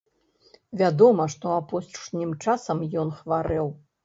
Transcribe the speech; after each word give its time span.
Вядома, 0.79 1.27
што 1.33 1.51
апошнім 1.57 2.33
часам 2.47 2.83
ён 3.05 3.15
хварэў. 3.21 3.73